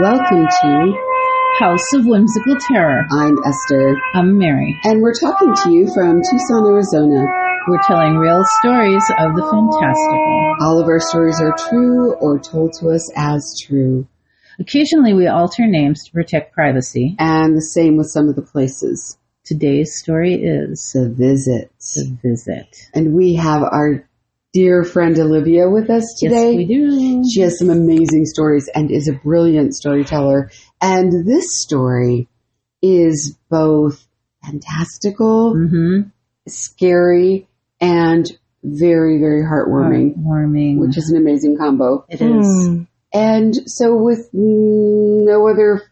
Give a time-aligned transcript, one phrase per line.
[0.00, 0.94] Welcome to
[1.58, 3.06] House of Whimsical Terror.
[3.12, 4.78] I'm Esther, I'm Mary.
[4.84, 7.24] and we're talking to you from Tucson, Arizona.
[7.68, 10.56] We're telling real stories of the fantastical.
[10.62, 14.06] All of our stories are true or told to us as true.
[14.58, 17.14] Occasionally we alter names to protect privacy.
[17.18, 19.18] And the same with some of the places.
[19.44, 21.70] Today's story is The visit.
[21.94, 22.88] The Visit.
[22.94, 24.07] And we have our
[24.52, 26.52] dear friend Olivia with us today.
[26.52, 27.22] Yes, we do.
[27.32, 30.50] She has some amazing stories and is a brilliant storyteller.
[30.80, 32.28] And this story
[32.82, 34.06] is both
[34.44, 36.08] fantastical, Mm-hmm.
[36.48, 37.48] scary,
[37.80, 38.26] and
[38.62, 40.80] very, very heartwarming, Warming.
[40.80, 42.04] which is an amazing combo.
[42.08, 42.86] it is.
[43.12, 45.82] And so, with no other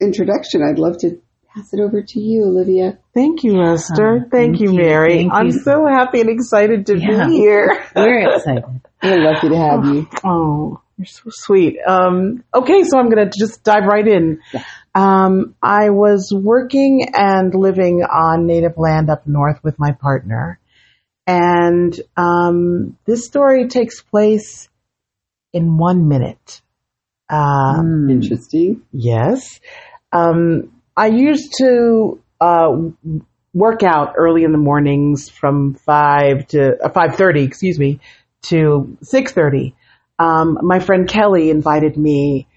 [0.00, 1.20] introduction, I'd love to
[1.54, 2.98] pass it over to you, Olivia.
[3.14, 4.16] Thank you, Esther.
[4.16, 4.76] Uh, thank, thank you, you.
[4.78, 5.16] Mary.
[5.16, 5.60] Thank I'm you.
[5.64, 7.26] so happy and excited to Yeah.
[7.26, 7.84] be here.
[7.96, 8.64] We're excited.
[9.02, 10.08] We're lucky to have you.
[10.24, 11.78] Oh, you're so sweet.
[11.86, 14.40] Um, okay, so I'm going to just dive right in.
[14.52, 14.64] Yeah.
[14.94, 20.58] Um, I was working and living on native land up north with my partner.
[21.26, 24.68] And um, this story takes place
[25.52, 26.60] in one minute.
[27.28, 28.10] Uh, Mm.
[28.10, 28.82] Interesting.
[28.92, 29.60] Yes.
[30.12, 32.76] Um, I used to uh,
[33.54, 38.00] work out early in the mornings from five to uh, five thirty, excuse me,
[38.42, 39.74] to six thirty.
[40.18, 42.48] Um, my friend Kelly invited me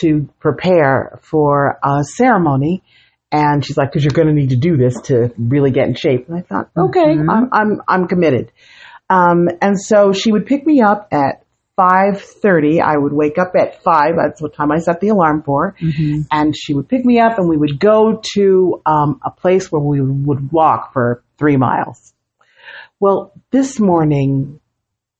[0.00, 2.82] to prepare for a ceremony,
[3.30, 5.94] and she's like, "Because you're going to need to do this to really get in
[5.94, 7.30] shape." And I thought, "Okay, Mhm.
[7.30, 8.50] I'm I'm I'm committed."
[9.08, 11.44] Um, and so she would pick me up at
[11.76, 12.80] five thirty.
[12.80, 14.14] I would wake up at five.
[14.16, 16.26] That's what time I set the alarm for Mhm.
[16.30, 19.80] and she would pick me up and we would go to um, a place where
[19.80, 22.12] we would walk for three miles.
[23.00, 24.60] Well, this morning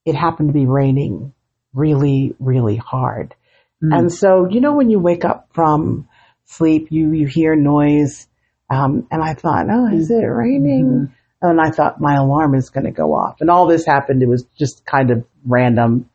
[0.05, 1.33] it happened to be raining
[1.75, 3.35] really, really hard.
[3.83, 3.99] Mm.
[3.99, 6.07] And so, you know, when you wake up from
[6.45, 8.29] sleep, you, you hear noise.
[8.69, 11.13] Um, and I thought, oh, is it raining?
[11.41, 13.41] And I thought my alarm is going to go off.
[13.41, 14.23] And all this happened.
[14.23, 16.09] It was just kind of random.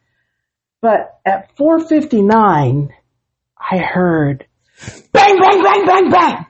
[0.81, 2.93] But at 459,
[3.59, 4.45] I heard
[5.11, 6.45] bang, bang, bang, bang, bang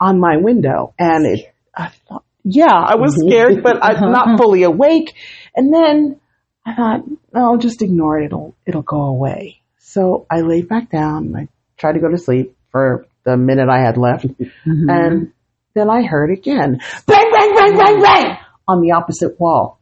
[0.00, 0.94] on my window.
[0.98, 5.14] And it, I thought, yeah, I was scared, but I'm not fully awake.
[5.56, 6.20] And then
[6.66, 7.00] I thought,
[7.32, 8.26] no, just ignore it.
[8.26, 9.62] It'll, it'll go away.
[9.78, 11.34] So I laid back down.
[11.36, 14.26] I tried to go to sleep for the minute I had left.
[14.26, 14.90] Mhm.
[14.90, 15.32] And
[15.74, 18.36] then I heard again, bang, bang, bang, bang, bang
[18.68, 19.80] on the opposite wall.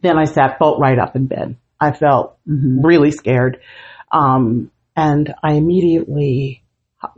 [0.00, 1.56] Then I sat bolt right up in bed.
[1.84, 2.84] I felt Mhm.
[2.84, 3.58] really scared.
[4.10, 6.62] Um, and I immediately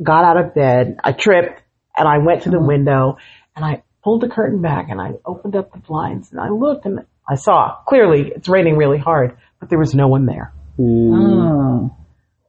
[0.02, 0.98] got out of bed.
[1.04, 1.62] I tripped
[1.96, 2.66] and I went to the Oh.
[2.66, 3.16] window
[3.54, 6.86] and I pulled the curtain back and I opened up the blinds and I looked
[6.86, 10.52] and I saw clearly it's raining really hard, but there was no one there.
[10.78, 11.90] Mm.
[11.90, 11.96] Oh.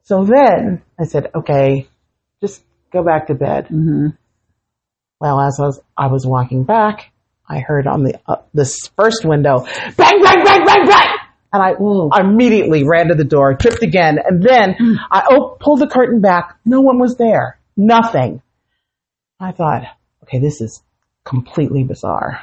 [0.02, 1.88] So then I said, okay,
[2.40, 3.68] just go back to bed.
[3.68, 4.16] Mhm.
[5.20, 7.10] Well, as I was, I was walking back,
[7.48, 9.64] I heard on the uh, this first window,
[9.96, 11.16] bang, bang, bang, bang, bang,
[11.52, 12.10] and I, Whoa.
[12.12, 14.76] I immediately ran to the door, tripped again, and then
[15.10, 16.58] I oh, pulled the curtain back.
[16.64, 17.58] No one was there.
[17.76, 18.42] Nothing.
[19.40, 19.82] I thought,
[20.24, 20.82] okay, this is
[21.24, 22.40] completely bizarre.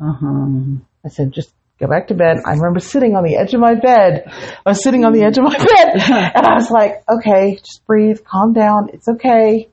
[0.00, 0.76] Uh-huh.
[1.04, 2.38] I said, just go back to bed.
[2.44, 4.24] I remember sitting on the edge of my bed.
[4.26, 6.02] I was sitting on the edge of my bed,
[6.34, 9.68] and I was like, okay, just breathe, calm down, it's okay.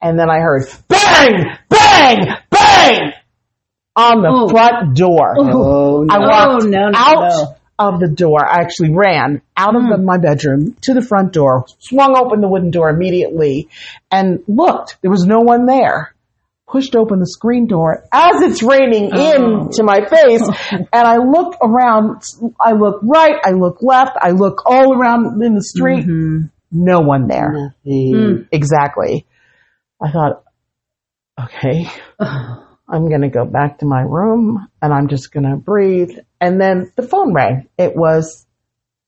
[0.00, 3.12] And then I heard bang, bang, bang
[3.96, 4.48] on the Oh.
[4.48, 5.34] front door.
[5.38, 6.14] Oh, no.
[6.14, 7.54] I walked Oh, no, no, out no.
[7.78, 8.44] Of the door.
[8.44, 9.90] I actually ran out of Hmm.
[9.90, 13.68] the, my bedroom to the front door, swung open the wooden door immediately,
[14.10, 14.98] and looked.
[15.02, 16.14] There was no one there.
[16.70, 19.62] Pushed open the screen door as it's raining Oh.
[19.62, 22.22] into my face, and I look around.
[22.60, 23.36] I look right.
[23.42, 24.16] I look left.
[24.20, 26.04] I look all around in the street.
[26.06, 26.50] Mhm.
[26.70, 27.74] No one there.
[27.86, 28.48] Mm.
[28.52, 29.24] Exactly.
[30.02, 30.42] I thought,
[31.42, 31.86] okay,
[32.20, 32.64] Oh.
[32.88, 36.10] I'm going to go back to my room and I'm just going to breathe.
[36.40, 37.68] And then the phone rang.
[37.76, 38.46] It was,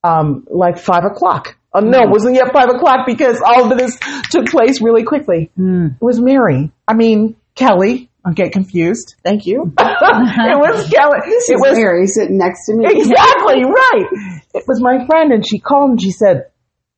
[0.04, 1.56] um, like five o'clock.
[1.72, 3.96] Oh, no, it wasn't yet five o'clock because all of this
[4.30, 5.50] took place really quickly.
[5.58, 5.92] Mm.
[5.94, 6.72] It was Mary.
[6.86, 8.08] I mean, Kelly.
[8.22, 9.14] I get confused.
[9.24, 9.72] Thank you.
[9.78, 11.18] it was Kelly.
[11.24, 12.84] This it is was Mary sitting next to me.
[12.86, 14.06] exactly right.
[14.52, 16.50] It was my friend, and she called and she said,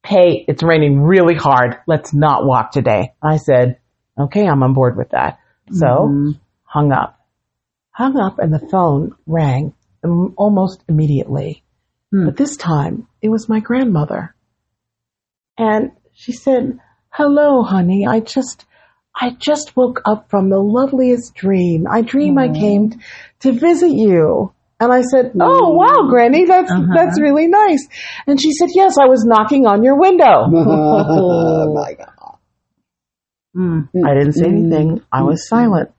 [0.05, 1.76] "Hey, it's raining really hard.
[1.87, 3.78] Let's not walk today." I said,
[4.19, 5.38] "Okay, I'm on board with that."
[5.70, 6.40] So Mhm.
[6.73, 7.19] Hung up,
[7.91, 9.75] hung up, and the phone rang
[10.37, 11.63] almost immediately.
[12.11, 12.25] Hmm.
[12.27, 14.35] But this time it was my grandmother,
[15.59, 16.79] and she said,
[17.11, 18.07] "Hello, honey.
[18.07, 18.67] I just."
[19.15, 21.87] I just woke up from the loveliest dream.
[21.87, 22.99] I dream I came t-
[23.41, 24.55] to visit you.
[24.81, 26.95] And I said, "Oh wow, Granny, that's Uh-huh.
[26.95, 27.87] that's really nice."
[28.27, 32.39] And she said, "Yes, I was knocking on your window." oh my God.
[33.55, 33.89] Mm.
[34.03, 35.03] I didn't say anything.
[35.13, 35.57] I was Mm-hmm.
[35.57, 35.91] silent.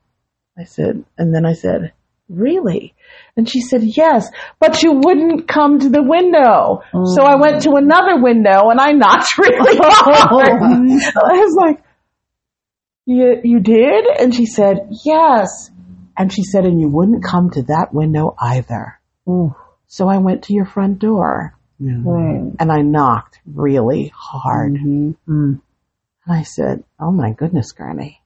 [0.58, 1.92] I said, and then I said,
[2.28, 2.94] "Really?"
[3.36, 4.28] And she said, "Yes,
[4.60, 6.82] but you wouldn't come to the window."
[7.14, 10.62] So I went to another window and I knocked really hard.
[10.62, 11.82] I was like,
[13.06, 15.70] "You you did?" And she said, "Yes."
[16.16, 19.54] And she said, "And you wouldn't come to that window either." Ooh.
[19.86, 22.54] So I went to your front door Mm.
[22.60, 24.74] and I knocked really hard.
[24.74, 25.16] Mhm.
[25.28, 25.60] Mm.
[26.24, 28.20] And I said, Oh my goodness, Granny.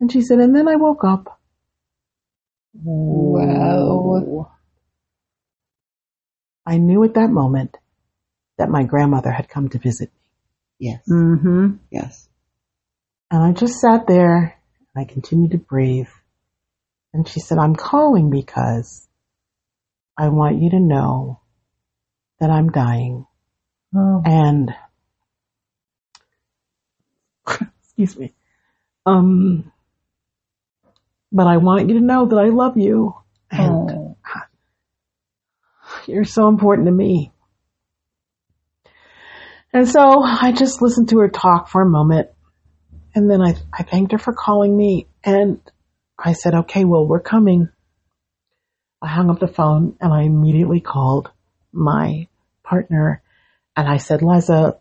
[0.00, 1.39] And she said, And then I woke up.
[2.74, 4.52] Wow.
[6.66, 7.76] I knew at that moment
[8.58, 10.88] that my grandmother had come to visit me.
[10.90, 11.02] Yes.
[11.10, 11.76] Mm-hmm.
[11.90, 12.28] Yes.
[13.30, 14.56] And I just sat there
[14.94, 16.08] and I continued to breathe.
[17.12, 19.08] And she said, I'm calling because
[20.16, 21.40] I want you to know
[22.38, 23.26] that I'm dying.
[23.96, 24.22] Oh.
[24.24, 24.74] And,
[27.82, 28.32] excuse me.
[29.06, 29.72] Um,
[31.32, 33.14] but I want you to know that I love you.
[33.50, 34.16] And Oh.
[36.06, 37.32] You're so important to me.
[39.72, 42.28] And so I just listened to her talk for a moment.
[43.14, 45.06] And then I, I thanked her for calling me.
[45.24, 45.60] And
[46.18, 47.68] I said, okay, well, we're coming.
[49.02, 51.30] I hung up the phone and I immediately called
[51.72, 52.28] my
[52.62, 53.22] partner.
[53.76, 54.78] And I said, Liza,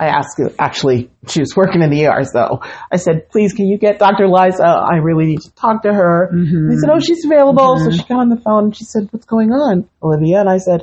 [0.00, 2.60] I asked her, actually, she was working in the ER, so
[2.92, 4.28] I said, please, can you get Dr.
[4.28, 4.64] Liza?
[4.64, 6.30] I really need to talk to her.
[6.32, 6.70] Mhm.
[6.70, 9.26] They said, "Oh, she's available." So she got on the phone and she said, "What's
[9.26, 10.82] going on, Olivia?" And I said,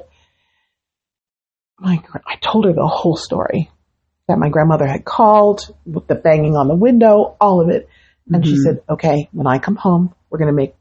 [1.80, 3.70] "My," I told her the whole story
[4.28, 7.88] that my grandmother had called with the banging on the window, all of it,
[8.32, 8.64] and she Mhm.
[8.64, 10.76] said, "Okay, when I come home, we're going to make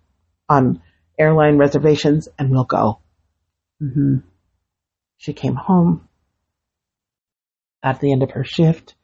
[0.49, 0.81] um
[1.19, 2.99] airline reservations and we'll go."
[3.83, 4.17] Mm-hmm.
[5.19, 6.09] She came home
[7.85, 8.95] at the end of her shift.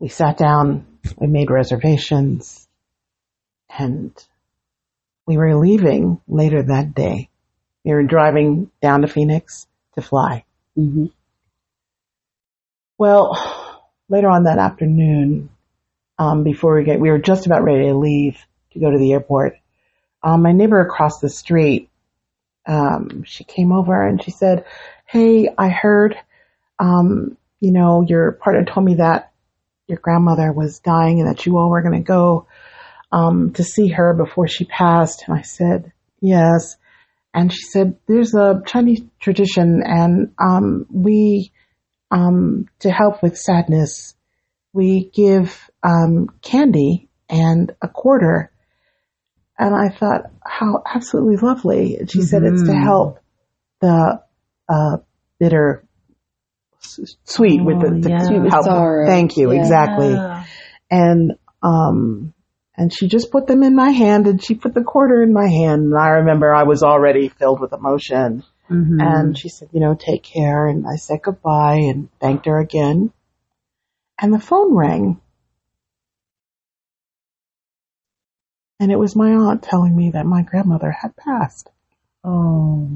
[0.00, 0.86] We sat down,
[1.16, 2.68] we made reservations,
[3.78, 4.12] and
[5.26, 7.30] we were leaving later that day.
[7.84, 10.44] We were driving down to Phoenix to fly.
[10.74, 11.06] hmm
[12.98, 13.36] Well,
[14.08, 15.50] later on that afternoon,
[16.18, 18.36] um, before we get, we were just about ready to leave
[18.72, 19.54] to go to the airport.
[20.22, 21.88] Um, my neighbor across the street,
[22.66, 24.64] um, she came over and she said,
[25.06, 26.16] "Hey, I heard,
[26.78, 29.32] um, you know, your partner told me that
[29.86, 32.46] your grandmother was dying and that you all were going to go
[33.12, 36.76] um, to see her before she passed." And I said, "Yes."
[37.32, 41.52] And she said, "There's a Chinese tradition, and um, we."
[42.10, 44.14] um, to help with sadness,
[44.72, 48.52] we give um, candy and a quarter.
[49.58, 51.96] And I thought, how absolutely lovely.
[51.96, 52.84] And she said it's to Mhm.
[52.84, 53.18] help
[53.80, 54.22] the
[54.68, 54.98] uh,
[55.40, 55.84] bitter
[57.24, 58.18] sweet with the, Oh, the yeah.
[58.44, 58.64] to help.
[58.64, 59.06] sorrow.
[59.06, 59.60] Thank you, Yeah.
[59.60, 60.14] exactly.
[60.90, 61.32] And
[61.62, 62.34] um,
[62.76, 65.48] and she just put them in my hand, and she put the quarter in my
[65.48, 65.84] hand.
[65.84, 68.42] And I remember I was already filled with emotion.
[68.70, 69.00] Mhm.
[69.00, 70.66] And she said, you know, take care.
[70.66, 73.12] And I said goodbye and thanked her again.
[74.20, 75.20] And the phone rang.
[78.80, 81.70] And it was my aunt telling me that my grandmother had passed.
[82.24, 82.88] oh.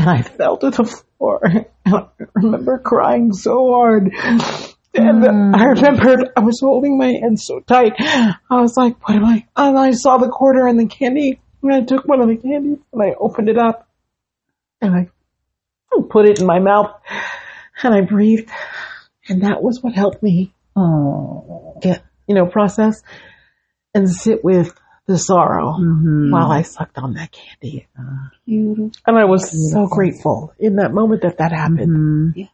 [0.00, 0.84] And I fell to the
[1.18, 1.40] floor.
[1.44, 4.04] And I remember crying so hard.
[4.92, 5.54] And Mm.
[5.56, 7.92] I remembered I was holding my hand so tight.
[7.98, 9.46] I was like, what am I?
[9.56, 11.40] And I saw the quarter and the candy.
[11.62, 13.88] And I took one of the candies and I opened it up.
[14.80, 15.08] And I
[16.08, 16.90] put it in my mouth.
[17.82, 18.50] And I breathed.
[19.28, 21.76] And that was what helped me Oh.
[21.82, 23.02] get, you know, process
[23.94, 24.74] and sit with
[25.10, 26.30] the sorrow Mhm.
[26.30, 27.88] while I sucked on that candy.
[28.46, 28.92] Beautiful.
[29.06, 32.32] And I was so grateful in that moment that that happened.
[32.32, 32.32] Mhm.
[32.36, 32.46] Yeah.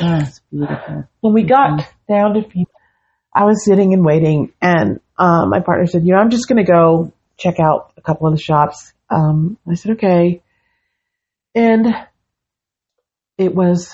[0.00, 1.04] That's beautiful.
[1.20, 2.70] When we got down to Phoenix,
[3.34, 6.64] I was sitting and waiting, and um, my partner said, "You know, I'm just going
[6.64, 10.42] to go check out a couple of the shops." Um, I said, "Okay,"
[11.54, 11.86] and
[13.36, 13.92] it was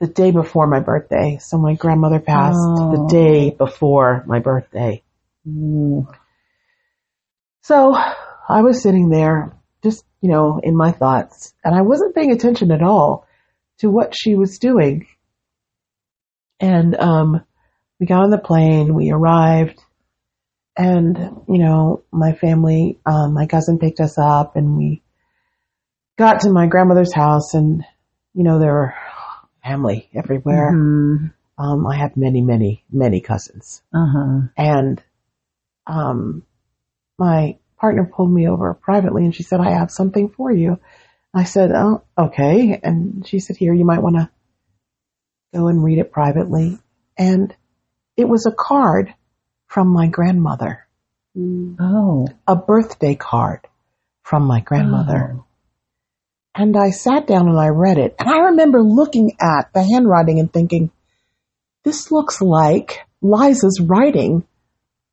[0.00, 3.08] the day before my birthday, so my grandmother passed the Oh.
[3.08, 5.02] day before my birthday.
[5.48, 6.06] Ooh.
[7.62, 12.32] So I was sitting there, just you know, in my thoughts, and I wasn't paying
[12.32, 13.26] attention at all
[13.78, 15.06] to what she was doing.
[16.60, 17.44] And um,
[17.98, 19.80] we got on the plane, we arrived,
[20.76, 21.16] and
[21.48, 25.02] you know, my family, um, my cousin picked us up, and we
[26.18, 27.84] got to my grandmother's house, and
[28.34, 28.94] you know, there were
[29.64, 30.72] family everywhere.
[30.72, 31.32] Mhm.
[31.58, 34.48] Um, I have many, many, many cousins, Uh-huh.
[34.56, 35.02] and
[35.86, 36.42] um,
[37.22, 40.80] my partner pulled me over privately and she said, I have something for you.
[41.32, 42.80] I said, oh, okay.
[42.82, 44.28] And she said, here, you might want to
[45.54, 46.78] go and read it privately.
[47.16, 47.54] And
[48.16, 49.14] it was a card
[49.68, 50.86] from my grandmother.
[51.34, 52.28] Oh.
[52.46, 53.60] a birthday card
[54.22, 55.36] from my grandmother.
[55.36, 55.44] Oh.
[56.54, 58.16] And I sat down and I read it.
[58.18, 60.90] And I remember looking at the handwriting and thinking,
[61.84, 64.44] this looks like Liza's writing,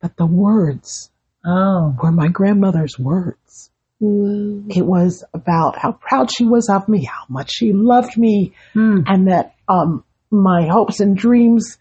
[0.02, 1.10] but the words
[1.46, 1.96] Oh.
[2.02, 3.72] were my grandmother's words.
[4.00, 4.64] Wow.
[4.70, 9.00] It was about how proud she was of me, how much she loved me, Hmm.
[9.06, 11.78] and that um, my hopes and dreams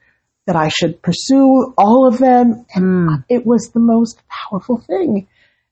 [0.46, 2.64] that I should pursue all of them.
[2.74, 3.14] And Hmm.
[3.28, 5.28] it was the most powerful thing.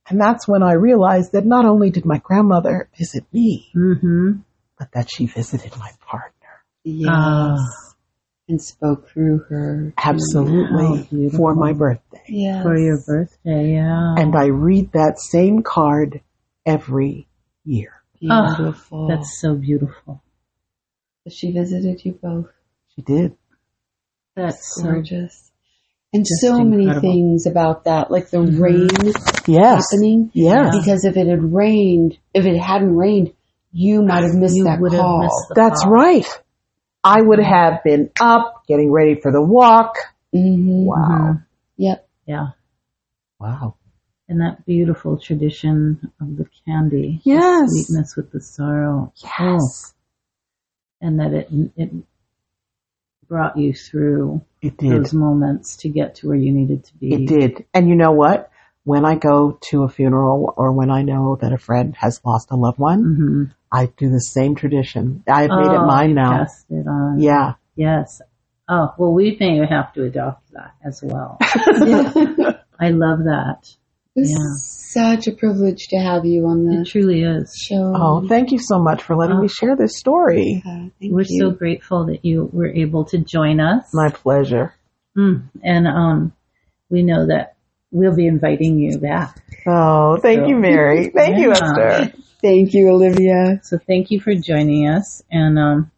[0.09, 4.33] And that's when I realized that not only did my grandmother visit me, Mm-hmm.
[4.79, 6.33] but that she visited my partner.
[6.85, 7.11] Yes.
[7.11, 7.57] Ah.
[8.49, 9.93] And spoke through her.
[9.99, 10.83] Absolutely.
[10.99, 11.39] How beautiful.
[11.39, 12.23] For my birthday.
[12.29, 12.63] Yes.
[12.63, 14.15] For your birthday, yeah.
[14.17, 16.21] And I read that same card
[16.65, 17.27] every
[17.65, 17.93] year.
[18.21, 19.09] Beautiful.
[19.09, 20.23] That's so beautiful.
[21.29, 22.47] she visited you both.
[22.95, 23.37] She did.
[24.37, 25.51] That's so Gorgeous.
[26.13, 27.01] And Just so many incredible.
[27.13, 28.61] things about that, like the Mhm.
[28.61, 28.89] rain
[29.49, 29.87] Yes.
[29.91, 30.31] happening.
[30.35, 30.77] Yes.
[30.79, 33.33] Because if it had rained, if it hadn't rained,
[33.73, 34.91] you might have missed you that call.
[34.91, 35.93] have missed the That's call.
[35.93, 36.43] right.
[37.07, 39.95] I would have been up, getting ready for the walk.
[40.33, 41.37] hmm Wow.
[41.77, 42.09] Yep.
[42.27, 42.49] Yeah.
[43.39, 43.77] Wow.
[44.29, 47.21] And that beautiful tradition of the candy.
[47.25, 47.71] the Yes.
[47.71, 49.13] sweetness with the sorrow.
[49.39, 49.95] Oh, Yes.
[51.01, 51.93] and that it it
[53.29, 54.91] brought you through It did.
[54.93, 57.15] those moments to get to where you needed to be.
[57.15, 57.65] It did.
[57.75, 58.51] And you know what?
[58.87, 62.53] When I go to a funeral or when I know that a friend has lost
[62.53, 63.43] a loved one, Mm-hmm.
[63.73, 65.25] I do the same tradition.
[65.27, 66.39] I've made it Oh, mine now.
[66.39, 67.19] Passed it on.
[67.21, 67.55] Yeah.
[67.75, 68.21] Yes.
[68.69, 71.37] Oh, well, we may have to adopt that as well.
[71.41, 73.59] it I love that.
[74.15, 74.55] was Yeah.
[75.17, 77.53] such a privilege to have you on the It truly is.
[77.69, 77.93] show.
[77.97, 79.43] Oh, thank you so much for letting Oh.
[79.43, 80.63] me share this story.
[80.65, 81.41] Uh, thank We're you.
[81.41, 83.93] so grateful that you were able to join us.
[83.93, 84.75] My pleasure.
[85.19, 85.43] Mm.
[85.65, 86.33] And um,
[86.89, 87.56] we know that
[87.91, 89.43] we'll be inviting you back.
[89.67, 91.09] Oh, thank So- you, Mary.
[91.15, 92.13] Thank you, Esther.
[92.43, 93.61] Thank you, Olivia.
[93.65, 95.23] So thank you for joining us.
[95.31, 95.91] And um,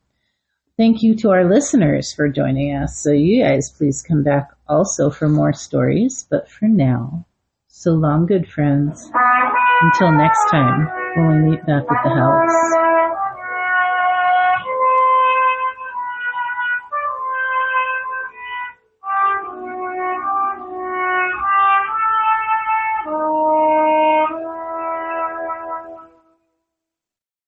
[0.76, 2.98] thank you to our listeners for joining us.
[3.02, 6.26] So you guys please come back also for more stories.
[6.30, 7.26] But for now,
[7.66, 9.10] so long, good friends.
[9.82, 12.87] Until next time, when we meet back at the house.